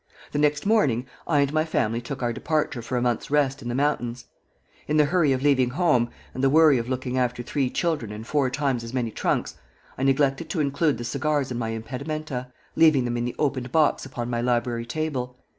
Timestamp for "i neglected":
9.99-10.49